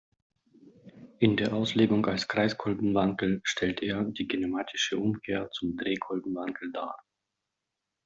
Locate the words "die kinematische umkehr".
4.03-5.51